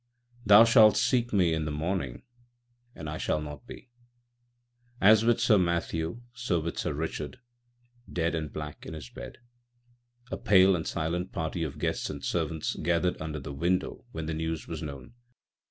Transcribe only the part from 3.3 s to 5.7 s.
not be." As with Sir